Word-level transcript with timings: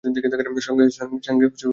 সাঙ্গেয়া, 0.03 0.89
কী 0.91 1.43
দেখছিস? 1.43 1.67